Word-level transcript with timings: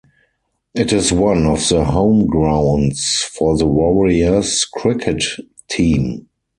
It 0.73 0.91
is 0.91 1.11
one 1.13 1.45
of 1.45 1.69
the 1.69 1.85
home 1.85 2.25
grounds 2.25 3.21
for 3.21 3.55
the 3.55 3.67
Warriors 3.67 4.65
cricket 4.65 5.23
team. 5.69 6.25